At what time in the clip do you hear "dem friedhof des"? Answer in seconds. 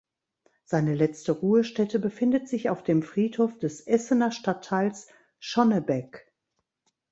2.81-3.81